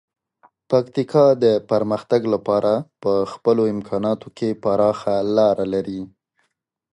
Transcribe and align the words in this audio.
پکتیکا 0.69 1.25
د 1.43 1.45
پرمختګ 1.69 2.21
لپاره 2.33 2.73
په 3.03 3.11
خپلو 3.31 3.63
امکاناتو 3.73 4.27
کې 4.37 4.49
پراخه 4.63 5.15
لاره 5.37 5.65
لري. 5.73 6.01